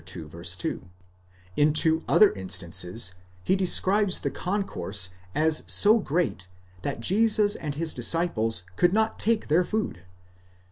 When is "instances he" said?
2.31-3.55